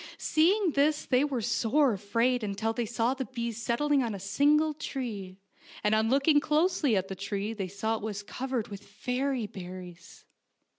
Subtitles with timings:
[0.17, 4.73] Seeing this they were sore afraid until they saw the bees settling on a single
[4.73, 5.37] tree,
[5.83, 10.25] and on looking closely at the tree they saw it was covered with fairy berries.